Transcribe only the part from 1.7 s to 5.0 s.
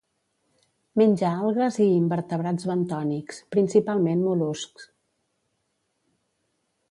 i invertebrats bentònics, principalment mol·luscs.